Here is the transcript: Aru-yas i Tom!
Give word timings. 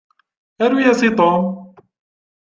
Aru-yas 0.67 1.01
i 1.09 1.11
Tom! 1.19 1.43